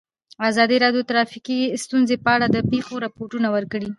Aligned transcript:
ازادي 0.49 0.77
راډیو 0.83 1.01
د 1.05 1.07
ټرافیکي 1.09 1.59
ستونزې 1.83 2.15
په 2.23 2.29
اړه 2.35 2.47
د 2.55 2.57
پېښو 2.71 2.93
رپوټونه 3.05 3.47
ورکړي. 3.55 3.89